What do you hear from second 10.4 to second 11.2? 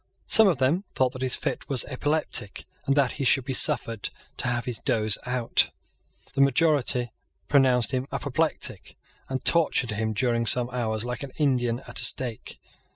some hours